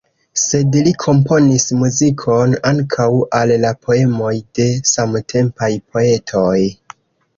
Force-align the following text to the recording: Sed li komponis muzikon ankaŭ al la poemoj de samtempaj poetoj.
Sed 0.43 0.77
li 0.87 0.93
komponis 1.03 1.65
muzikon 1.81 2.55
ankaŭ 2.71 3.07
al 3.43 3.53
la 3.67 3.73
poemoj 3.85 4.33
de 4.61 4.67
samtempaj 4.93 5.71
poetoj. 5.95 6.59